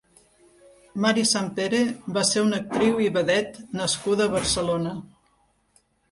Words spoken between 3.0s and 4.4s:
i vedet nascuda a